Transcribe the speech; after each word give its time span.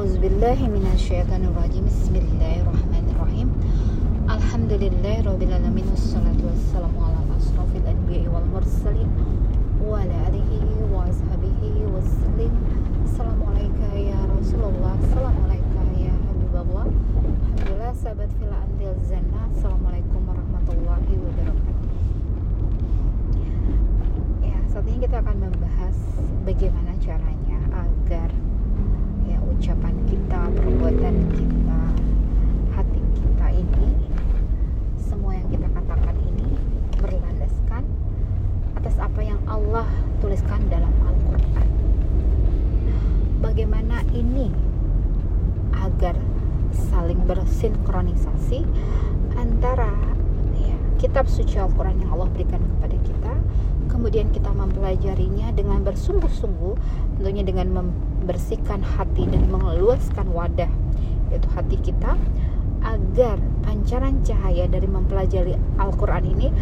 أعوذ 0.00 0.18
بالله 0.24 0.58
من 0.72 0.88
الشيطان 0.94 1.44
الرجيم 1.52 1.84
بسم 1.84 2.14
الله 2.16 2.54
الرحمن 2.64 3.06
الرحيم 3.12 3.48
الحمد 4.24 4.72
لله 4.72 5.16
رب 5.28 5.42
العالمين 5.42 5.86
والصلاة 5.92 6.40
والسلام 6.48 6.94
على 6.96 7.20
أشرف 7.36 7.70
الأنبياء 7.76 8.24
والمرسلين 8.32 9.10
وعلى 9.84 10.16
آله 10.28 10.50
وأصحابه 10.96 11.60
وسلم 11.92 12.52
السلام 13.04 13.40
عليك 13.52 13.78
يا 14.08 14.20
رسول 14.40 14.62
الله 14.64 14.92
السلام 15.04 15.36
عليك 15.44 15.66
يا 16.08 16.14
حبيب 16.24 16.54
الله 16.56 16.86
Alhamdulillah 17.60 17.92
sahabat 18.00 18.30
Villa 18.40 18.58
Antil 18.64 18.96
Zana 19.04 19.40
Assalamualaikum 19.52 20.20
warahmatullahi 20.24 21.12
wabarakatuh 21.20 21.76
Ya 24.40 24.56
saat 24.72 24.88
ini 24.88 25.04
kita 25.04 25.20
akan 25.20 25.36
membahas 25.36 25.96
bagaimana 26.48 26.96
caranya 27.04 27.49
Allah 40.21 40.37
tuliskan 40.37 40.61
dalam 40.69 40.93
Al-Qur'an. 41.01 41.69
Bagaimana 43.41 44.05
ini 44.13 44.53
agar 45.73 46.13
saling 46.69 47.25
bersinkronisasi 47.25 48.61
antara 49.33 49.89
ya, 50.61 50.77
kitab 51.01 51.25
suci 51.25 51.57
Al-Quran 51.57 52.05
yang 52.05 52.13
Allah 52.13 52.29
berikan 52.37 52.61
kepada 52.61 52.97
kita 53.01 53.33
kemudian 53.89 54.29
kita 54.29 54.53
mempelajarinya 54.53 55.57
dengan 55.57 55.81
bersungguh-sungguh 55.89 56.77
tentunya 57.17 57.41
dengan 57.41 57.81
membersihkan 57.81 58.85
hati 58.85 59.25
dan 59.25 59.49
meluaskan 59.49 60.29
wadah 60.29 60.69
yaitu 61.33 61.49
hati 61.57 61.81
kita 61.81 62.13
agar 62.85 63.41
pancaran 63.65 64.21
cahaya 64.21 64.69
dari 64.69 64.85
mempelajari 64.85 65.57
Al-Quran 65.81 66.29
ini 66.29 66.53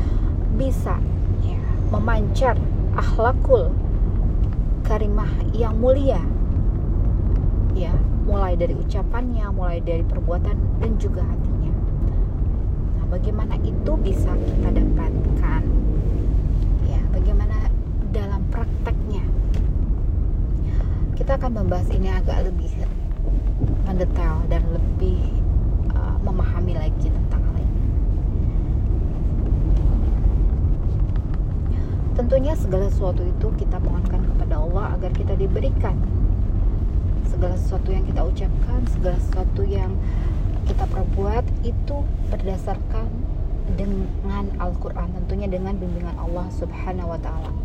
bisa 0.56 0.96
ya, 1.44 1.60
memancar 1.92 2.56
akhlakul 3.00 3.72
karimah 4.84 5.32
yang 5.56 5.80
mulia 5.80 6.20
ya 7.72 7.96
mulai 8.28 8.54
dari 8.60 8.76
ucapannya, 8.76 9.48
mulai 9.56 9.80
dari 9.82 10.04
perbuatan 10.06 10.54
dan 10.84 10.92
juga 11.02 11.26
hatinya. 11.26 11.74
Nah, 13.00 13.06
bagaimana 13.10 13.56
itu 13.66 13.92
bisa 14.06 14.36
kita 14.38 14.70
dapatkan? 14.70 15.64
Ya, 16.86 17.02
bagaimana 17.10 17.74
dalam 18.14 18.46
prakteknya? 18.54 19.26
Kita 21.18 21.42
akan 21.42 21.52
membahas 21.58 21.90
ini 21.90 22.12
agak 22.14 22.54
lebih 22.54 22.70
mendetail 23.90 24.46
dan 24.52 24.62
lebih 24.70 25.42
uh, 25.96 26.22
memahami 26.22 26.78
lagi 26.78 27.10
tentang 27.10 27.42
hal 27.50 27.58
ini. 27.58 27.82
Tentunya 32.20 32.52
segala 32.52 32.92
sesuatu 32.92 33.24
itu 33.24 33.48
kita 33.56 33.80
mohonkan 33.80 34.20
kepada 34.20 34.60
Allah 34.60 34.92
agar 35.00 35.16
kita 35.16 35.40
diberikan 35.40 35.96
segala 37.32 37.56
sesuatu 37.56 37.96
yang 37.96 38.04
kita 38.04 38.28
ucapkan, 38.28 38.84
segala 38.92 39.16
sesuatu 39.24 39.64
yang 39.64 39.96
kita 40.68 40.84
perbuat 40.84 41.48
itu 41.64 42.04
berdasarkan 42.28 43.08
dengan 43.80 44.52
Al-Quran, 44.60 45.16
tentunya 45.16 45.48
dengan 45.48 45.80
bimbingan 45.80 46.20
Allah 46.20 46.52
Subhanahu 46.60 47.16
wa 47.16 47.20
Ta'ala. 47.24 47.56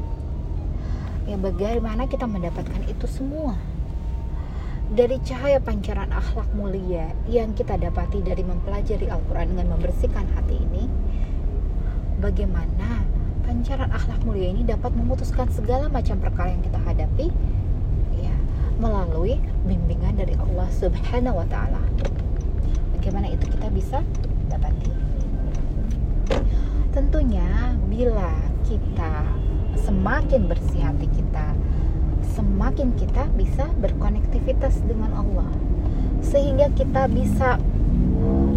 Ya, 1.27 1.35
bagaimana 1.35 2.07
kita 2.07 2.31
mendapatkan 2.31 2.87
itu 2.87 3.11
semua? 3.11 3.59
Dari 4.95 5.19
cahaya 5.27 5.59
pancaran 5.59 6.15
akhlak 6.15 6.47
mulia 6.55 7.11
yang 7.27 7.59
kita 7.59 7.75
dapati 7.75 8.23
dari 8.23 8.47
mempelajari 8.47 9.11
Al-Quran 9.11 9.59
dengan 9.59 9.75
membersihkan 9.75 10.31
hati 10.39 10.63
ini, 10.63 10.87
bagaimana 12.23 13.03
pancaran 13.45 13.93
akhlak 13.93 14.21
mulia 14.25 14.51
ini 14.51 14.65
dapat 14.65 14.91
memutuskan 14.97 15.47
segala 15.53 15.93
macam 15.93 16.19
perkara 16.19 16.53
yang 16.53 16.63
kita 16.65 16.81
hadapi 16.83 17.29
melalui 18.79 19.39
bimbingan 19.65 20.19
dari 20.19 20.35
Allah 20.39 20.69
Subhanahu 20.75 21.39
wa 21.39 21.47
taala. 21.47 21.83
Bagaimana 22.99 23.31
itu 23.31 23.47
kita 23.47 23.69
bisa 23.71 23.99
dapati? 24.51 24.91
Tentunya 26.91 27.75
bila 27.91 28.35
kita 28.67 29.25
semakin 29.79 30.51
bersih 30.51 30.83
hati 30.83 31.07
kita, 31.11 31.55
semakin 32.35 32.95
kita 32.99 33.31
bisa 33.39 33.67
berkonektivitas 33.79 34.83
dengan 34.87 35.15
Allah. 35.15 35.51
Sehingga 36.25 36.73
kita 36.75 37.07
bisa 37.11 37.61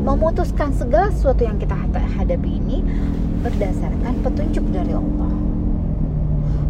memutuskan 0.01 0.73
segala 0.73 1.13
sesuatu 1.13 1.45
yang 1.45 1.59
kita 1.61 1.75
hadapi 2.17 2.49
ini 2.57 2.81
berdasarkan 3.47 4.13
petunjuk 4.27 4.65
dari 4.75 4.91
Allah. 4.91 5.31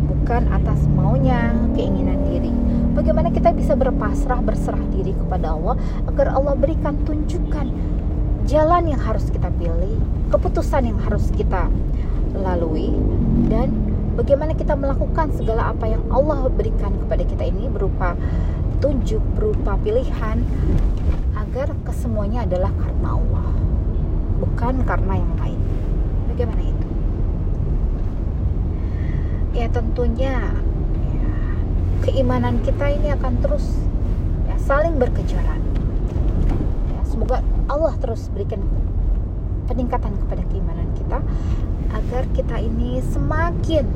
Bukan 0.08 0.44
atas 0.54 0.86
maunya, 0.94 1.58
keinginan 1.74 2.22
diri, 2.30 2.54
bagaimana 2.94 3.34
kita 3.34 3.50
bisa 3.54 3.74
berpasrah 3.74 4.46
berserah 4.46 4.82
diri 4.94 5.18
kepada 5.18 5.58
Allah 5.58 5.74
agar 6.06 6.38
Allah 6.38 6.54
berikan 6.54 6.94
tunjukkan 7.02 7.74
jalan 8.46 8.84
yang 8.90 9.02
harus 9.02 9.28
kita 9.34 9.50
pilih 9.58 9.98
keputusan 10.30 10.88
yang 10.88 11.00
harus 11.04 11.30
kita 11.34 11.68
lalui 12.38 12.94
dan 13.52 13.74
bagaimana 14.16 14.56
kita 14.56 14.78
melakukan 14.78 15.34
segala 15.36 15.76
apa 15.76 15.86
yang 15.90 16.04
Allah 16.08 16.48
berikan 16.48 16.96
kepada 17.06 17.24
kita 17.28 17.44
ini 17.44 17.68
berupa 17.68 18.16
tunjuk 18.80 19.20
berupa 19.36 19.76
pilihan 19.84 20.42
agar 21.36 21.76
kesemuanya 21.84 22.48
adalah 22.48 22.72
karena 22.80 23.20
Allah 23.20 23.50
bukan 24.40 24.76
karena 24.88 25.14
yang 25.20 25.34
lain 25.44 25.62
bagaimana 26.38 26.62
itu 26.70 26.88
ya 29.58 29.66
tentunya 29.74 30.38
keimanan 32.06 32.62
kita 32.62 32.94
ini 32.94 33.10
akan 33.10 33.42
terus 33.42 33.66
ya, 34.46 34.56
saling 34.62 35.02
berkejaran. 35.02 35.58
Ya, 36.94 37.02
semoga 37.10 37.42
Allah 37.66 37.98
terus 37.98 38.30
berikan 38.30 38.62
peningkatan 39.66 40.14
kepada 40.24 40.46
keimanan 40.54 40.88
kita 40.94 41.20
agar 41.90 42.24
kita 42.38 42.62
ini 42.62 43.02
semakin 43.02 43.90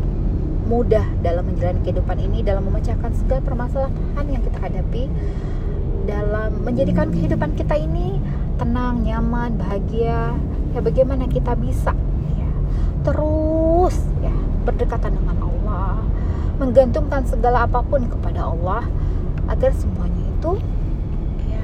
mudah 0.65 1.05
dalam 1.21 1.45
menjalani 1.45 1.79
kehidupan 1.85 2.17
ini 2.17 2.41
dalam 2.41 2.65
memecahkan 2.65 3.13
segala 3.21 3.45
permasalahan 3.45 4.25
yang 4.25 4.41
kita 4.41 4.57
hadapi 4.57 5.13
dalam 6.09 6.65
menjadikan 6.65 7.13
kehidupan 7.13 7.53
kita 7.53 7.77
ini 7.77 8.17
tenang, 8.57 9.05
nyaman, 9.05 9.61
bahagia. 9.61 10.33
Ya 10.71 10.79
bagaimana 10.79 11.27
kita 11.27 11.53
bisa 11.59 11.91
ya 11.93 12.10
terus 13.01 13.97
ya 14.21 14.33
berdekatan 14.65 15.17
dengan 15.17 15.37
Allah 15.41 15.97
menggantungkan 16.61 17.25
segala 17.25 17.65
apa 17.65 17.81
pun 17.81 18.05
kepada 18.05 18.45
Allah 18.45 18.85
agar 19.49 19.73
semuanya 19.73 20.21
itu 20.29 20.61
ya 21.49 21.63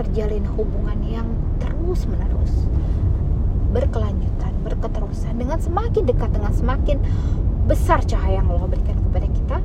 terjalin 0.00 0.44
hubungan 0.56 0.98
yang 1.04 1.28
terus 1.60 2.08
menerus 2.08 2.64
berkelanjutan 3.68 4.56
berketerusan 4.64 5.36
dengan 5.36 5.60
semakin 5.60 6.02
dekat 6.08 6.30
dengan 6.32 6.52
semakin 6.56 6.98
besar 7.68 8.00
cahaya 8.08 8.40
yang 8.40 8.48
Allah 8.48 8.64
berikan 8.72 8.96
kepada 8.96 9.28
kita 9.28 9.58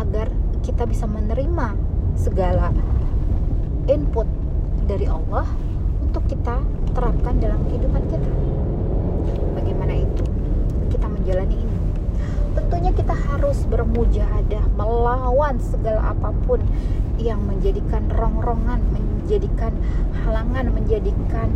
agar 0.00 0.26
kita 0.64 0.88
bisa 0.88 1.04
menerima 1.04 1.76
segala 2.16 2.72
input 3.92 4.24
dari 4.88 5.04
Allah 5.04 5.44
untuk 6.00 6.24
kita 6.24 6.64
terapkan 6.96 7.36
dalam 7.36 7.60
kehidupan 7.68 8.02
kita 8.08 8.30
menjalani 11.22 11.54
ini 11.54 11.78
tentunya 12.52 12.92
kita 12.92 13.16
harus 13.16 13.64
bermujahadah 13.70 14.64
melawan 14.76 15.56
segala 15.62 16.12
apa 16.12 16.34
pun 16.44 16.60
yang 17.16 17.40
menjadikan 17.48 18.08
rongrongan, 18.12 18.80
menjadikan 18.92 19.72
halangan, 20.24 20.68
menjadikan 20.72 21.48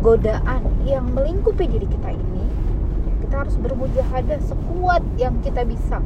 godaan 0.00 0.64
yang 0.84 1.08
melingkupi 1.12 1.68
diri 1.68 1.88
kita 1.88 2.12
ini. 2.12 2.44
Kita 3.24 3.44
harus 3.44 3.56
bermujahadah 3.60 4.38
sekuat 4.44 5.02
yang 5.16 5.40
kita 5.40 5.64
bisa 5.64 6.00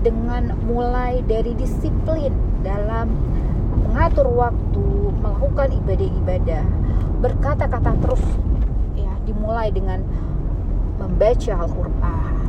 dengan 0.00 0.56
mulai 0.64 1.20
dari 1.24 1.52
disiplin 1.56 2.32
dalam 2.64 3.12
mengatur 3.88 4.28
waktu, 4.32 4.86
melakukan 5.22 5.68
ibadah-ibadah, 5.84 6.64
berkata-kata 7.20 7.92
terus 8.00 8.24
ya 8.96 9.12
dimulai 9.24 9.70
dengan 9.70 10.02
membaca 11.18 11.66
Al-Qur'an 11.66 12.46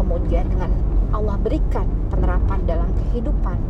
kemudian 0.00 0.48
dengan 0.48 0.72
Allah 1.12 1.36
berikan 1.36 1.84
penerapan 2.08 2.64
dalam 2.64 2.88
kehidupan 2.96 3.60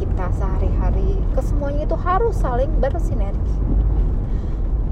kita 0.00 0.32
sehari-hari 0.32 1.20
kesemuanya 1.36 1.84
itu 1.84 1.92
harus 2.00 2.40
saling 2.40 2.72
bersinergi. 2.80 3.56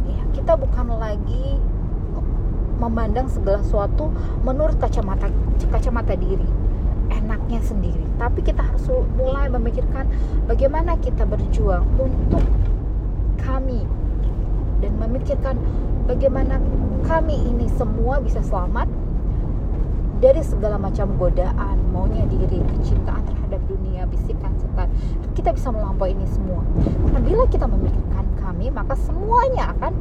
Ya 0.05 0.21
kita 0.37 0.61
bukan 0.61 1.01
lagi 1.01 1.57
memandang 2.77 3.33
segala 3.33 3.65
sesuatu 3.65 4.13
menurut 4.45 4.77
kacamata 4.77 5.33
kacamata 5.73 6.13
diri 6.13 6.45
enaknya 7.09 7.65
sendiri. 7.65 8.05
Tapi 8.21 8.45
kita 8.45 8.69
harus 8.69 8.85
mulai 9.17 9.49
memikirkan 9.49 10.13
bagaimana 10.45 11.01
kita 11.01 11.25
berjuang 11.25 11.89
untuk 11.97 12.45
kami 13.41 13.81
dan 14.85 14.93
memikirkan 15.01 15.57
bagaimana 16.05 16.61
kami 17.07 17.37
ini 17.51 17.67
semua 17.77 18.19
bisa 18.19 18.43
selamat 18.43 18.89
dari 20.19 20.43
segala 20.43 20.75
macam 20.83 21.15
godaan, 21.15 21.79
maunya 21.95 22.27
diri, 22.27 22.59
kecintaan 22.59 23.23
terhadap 23.23 23.63
dunia, 23.71 24.03
bisikan 24.11 24.51
setan. 24.59 24.91
Kita 25.39 25.55
bisa 25.55 25.71
melampaui 25.71 26.11
ini 26.11 26.27
semua. 26.27 26.67
Karena 27.07 27.21
bila 27.23 27.45
kita 27.47 27.71
memikirkan 27.71 28.27
kami, 28.43 28.67
maka 28.75 28.99
semuanya 28.99 29.71
akan 29.79 29.95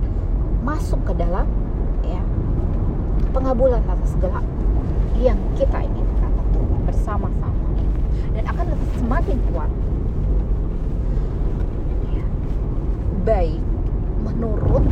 masuk 0.66 1.00
ke 1.06 1.14
dalam 1.16 1.46
ya 2.02 2.20
pengabulan 3.32 3.80
atas 3.86 4.18
segala 4.18 4.42
yang 5.22 5.38
kita 5.56 5.86
inginkan 5.86 6.34
bersama-sama 6.90 7.68
dan 8.34 8.44
akan 8.50 8.66
semakin 8.98 9.38
kuat. 9.54 9.72
Ya. 12.10 12.26
Baik 13.22 13.62
menurut 14.26 14.84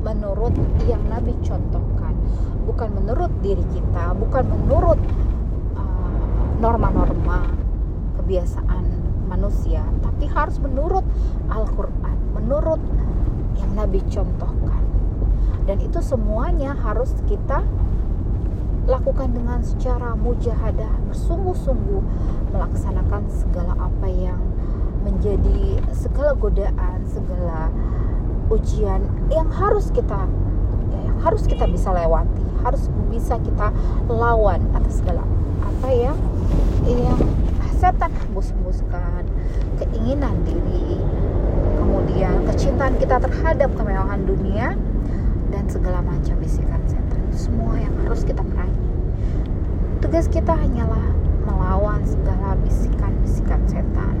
menurut 0.00 0.54
yang 0.88 1.00
Nabi 1.08 1.36
contohkan, 1.44 2.16
bukan 2.64 2.88
menurut 2.96 3.32
diri 3.44 3.64
kita, 3.72 4.16
bukan 4.16 4.44
menurut 4.48 5.00
uh, 5.76 6.10
norma-norma 6.58 7.44
uh, 7.44 7.48
kebiasaan 8.20 8.84
manusia, 9.28 9.84
tapi 10.02 10.26
harus 10.26 10.58
menurut 10.58 11.04
Al-Quran, 11.52 12.16
menurut 12.34 12.80
yang 13.60 13.70
Nabi 13.76 14.00
contohkan. 14.08 14.82
Dan 15.68 15.78
itu 15.84 16.02
semuanya 16.02 16.74
harus 16.74 17.14
kita 17.28 17.62
lakukan 18.88 19.30
dengan 19.30 19.62
secara 19.62 20.18
mujahadah, 20.18 20.90
bersungguh-sungguh 21.12 22.02
melaksanakan 22.50 23.22
segala 23.30 23.78
apa 23.78 24.08
yang 24.10 24.40
menjadi 25.06 25.78
segala 25.94 26.34
godaan, 26.34 27.06
segala 27.06 27.70
ujian 28.50 29.00
yang 29.30 29.46
harus 29.48 29.94
kita 29.94 30.26
ya, 30.90 31.00
yang 31.06 31.18
harus 31.22 31.46
kita 31.46 31.64
bisa 31.70 31.94
lewati, 31.94 32.44
harus 32.66 32.90
bisa 33.08 33.38
kita 33.38 33.70
lawan 34.10 34.60
atas 34.74 34.98
segala 35.00 35.22
apa 35.62 35.88
yang 35.94 36.18
yang 36.84 37.20
setan 37.80 38.12
hembus-hembuskan, 38.12 39.24
keinginan 39.80 40.36
diri, 40.44 41.00
kemudian 41.80 42.44
kecintaan 42.52 43.00
kita 43.00 43.16
terhadap 43.16 43.72
kemewahan 43.72 44.20
dunia 44.28 44.76
dan 45.48 45.64
segala 45.72 46.04
macam 46.04 46.36
bisikan 46.44 46.82
setan. 46.84 47.22
Semua 47.32 47.80
yang 47.80 47.94
harus 48.04 48.20
kita 48.28 48.44
perangi. 48.44 48.84
Tugas 50.04 50.28
kita 50.28 50.52
hanyalah 50.52 51.08
melawan 51.48 52.04
segala 52.04 52.52
bisikan-bisikan 52.60 53.64
setan. 53.64 54.16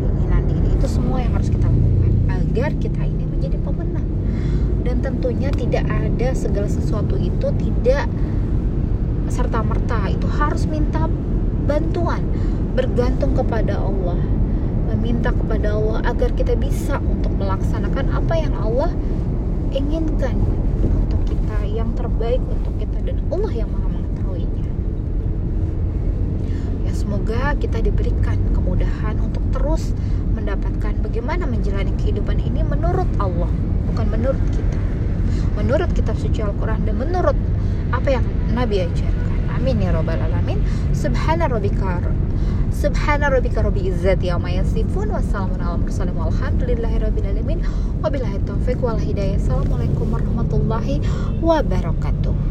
Keinginan 0.00 0.48
diri 0.48 0.72
itu 0.72 0.86
semua 0.88 1.20
yang 1.20 1.36
harus 1.36 1.52
kita 1.52 1.68
lakukan 1.68 2.12
agar 2.32 2.70
kita 2.80 3.02
ini 3.04 3.24
menjadi 3.28 3.60
pemenang. 3.60 4.08
Tidak 5.36 5.82
ada 5.82 6.30
segala 6.30 6.70
sesuatu 6.70 7.18
itu 7.18 7.50
tidak 7.58 8.06
serta 9.26 9.66
merta 9.66 10.06
itu 10.06 10.24
harus 10.30 10.62
minta 10.70 11.10
bantuan 11.66 12.22
bergantung 12.78 13.34
kepada 13.34 13.76
Allah. 13.82 14.14
Meminta 14.94 15.34
kepada 15.34 15.74
Allah 15.74 16.06
agar 16.06 16.30
kita 16.38 16.54
bisa 16.54 17.02
untuk 17.02 17.34
melaksanakan 17.34 18.14
apa 18.14 18.34
yang 18.38 18.54
Allah 18.54 18.94
inginkan 19.74 20.38
untuk 20.86 21.18
kita 21.26 21.66
yang 21.66 21.90
terbaik 21.98 22.38
untuk 22.46 22.72
kita 22.78 23.02
dan 23.02 23.18
Allah 23.34 23.52
yang 23.52 23.68
maha 23.68 23.88
mengetahuinya. 23.90 24.68
Ya 26.86 26.92
semoga 26.94 27.58
kita 27.58 27.82
diberikan 27.82 28.38
kemudahan 28.54 29.18
untuk 29.18 29.42
terus 29.50 29.90
mendapatkan 30.32 30.94
bagaimana 31.02 31.44
menjalani 31.44 31.90
kehidupan 31.98 32.38
ini 32.38 32.62
menurut 32.62 33.10
Allah 33.18 33.50
bukan 33.90 34.06
menurut 34.14 34.44
kita 34.54 34.95
menurut 35.58 35.90
kitab 35.92 36.16
suci 36.18 36.42
Al-Quran 36.42 36.84
dan 36.84 36.94
menurut 36.96 37.36
apa 37.94 38.08
yang 38.20 38.24
Nabi 38.52 38.86
ajarkan 38.86 39.56
amin 39.56 39.80
ya 39.80 39.90
robbal 39.94 40.20
alamin 40.20 40.60
subhana 40.92 41.48
rabbika 41.48 42.04
Subhana 42.76 43.32
rabbika 43.32 43.64
rabbi 43.64 43.88
izzati 43.88 44.28
amma 44.28 44.52
yasifun 44.52 45.08
wassalamun 45.08 45.64
ala 45.64 45.80
mursalin 45.80 46.12
walhamdulillahi 46.12 47.00
rabbil 47.00 47.24
alamin 47.24 47.64
wabillahi 48.04 48.36
taufiq 48.44 48.76
wal 48.84 49.00
hidayah. 49.00 49.40
Assalamualaikum 49.40 50.12
warahmatullahi 50.12 51.00
wabarakatuh. 51.40 52.45